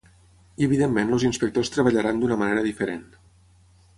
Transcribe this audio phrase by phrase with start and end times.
[0.61, 3.07] I evidentment els inspectors treballaran d’una manera diferent.